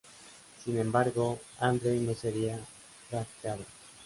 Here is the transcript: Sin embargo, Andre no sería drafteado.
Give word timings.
Sin 0.65 0.79
embargo, 0.79 1.37
Andre 1.59 1.99
no 1.99 2.15
sería 2.15 2.59
drafteado. 3.11 3.63